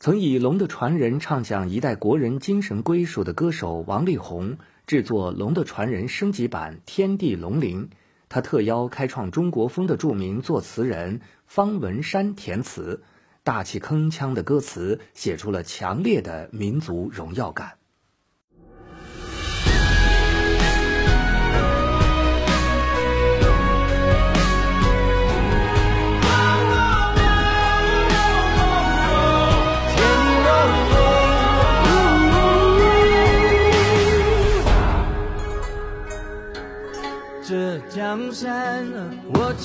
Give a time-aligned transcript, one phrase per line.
[0.00, 7.88] 曾以龙的传人唱响一代国人精神归属的歌手王力宏制作《龙的传人》升级版《天地龙鳞》，
[8.28, 13.02] 他特邀开创中国风的著名作词人方文山填词，
[13.42, 17.72] 大气铿锵的歌词写出了强烈的民族荣耀感。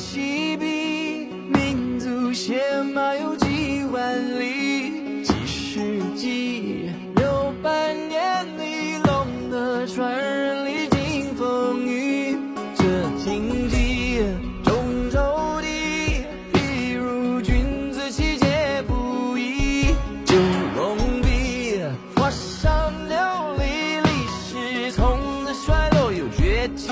[0.00, 2.58] 我起笔，民族血
[2.94, 12.34] 脉有几万里，几世纪，六百年里，龙的传人历经风雨。
[12.74, 12.84] 这
[13.22, 14.22] 荆棘
[14.64, 14.74] 中
[15.10, 19.94] 抽地，一如君子气节不移。
[20.24, 20.34] 九
[20.76, 21.78] 龙壁，
[22.16, 23.14] 华上琉
[23.58, 24.08] 璃，历
[24.48, 26.88] 史从此衰落又崛起。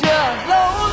[0.00, 0.08] 这
[0.48, 0.83] 龙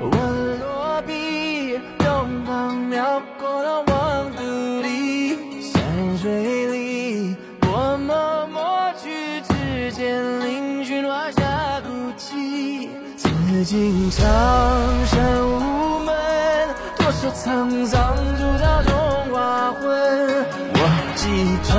[0.00, 0.10] 我
[0.60, 12.88] 落笔，东方描过了黄土地，山水里，我默默去，指尖嶙峋画下孤寂。
[13.16, 14.20] 紫禁长
[15.06, 16.14] 山无门，
[16.96, 18.92] 多少沧桑铸造中
[19.32, 19.82] 华魂。
[20.74, 20.76] 我
[21.16, 21.22] 继
[21.64, 21.70] 承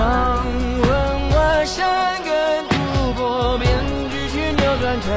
[0.81, 0.89] 文
[1.31, 2.73] 万山根，突
[3.13, 3.67] 破面
[4.11, 5.09] 具去扭转乾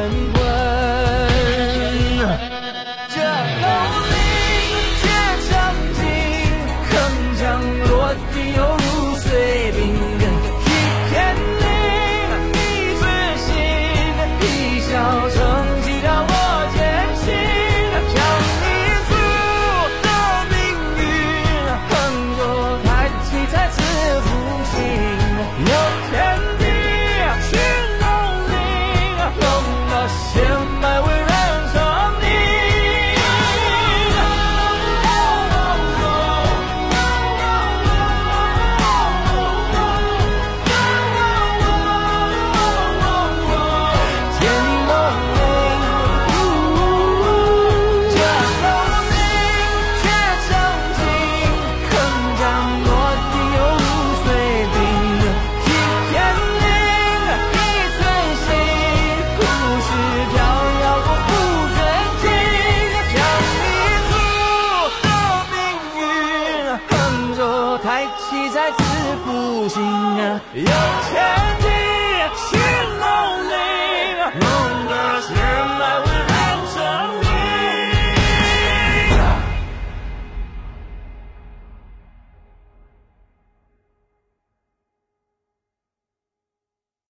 [67.79, 68.83] 抬起再次
[69.25, 71.62] 复兴啊，有钱。